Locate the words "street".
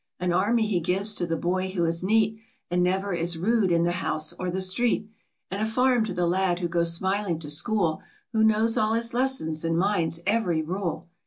4.59-5.07